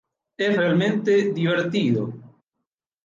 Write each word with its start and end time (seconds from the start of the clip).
Es 0.37 0.57
realmente 0.57 1.31
divertido. 1.31 2.11